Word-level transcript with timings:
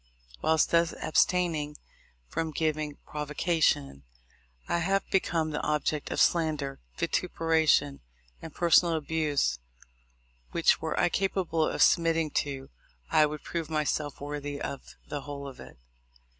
Whilst 0.41 0.71
thus 0.71 0.93
abstaining 0.99 1.77
from 2.27 2.49
giving 2.49 2.95
provocation, 3.05 4.01
1 4.65 4.81
have 4.81 5.07
become 5.11 5.51
the 5.51 5.61
object 5.61 6.09
of 6.09 6.19
slander, 6.19 6.79
vituperation, 6.97 7.99
and 8.41 8.51
personal 8.51 8.95
abuse 8.95 9.59
which, 10.49 10.81
were 10.81 10.99
I 10.99 11.09
capable 11.09 11.67
of 11.67 11.83
submitting 11.83 12.31
to, 12.31 12.71
I 13.11 13.27
would 13.27 13.43
prove 13.43 13.69
myself 13.69 14.19
worthy 14.19 14.59
of 14.59 14.95
the 15.07 15.21
whole 15.21 15.47
of 15.47 15.59
it. 15.59 15.77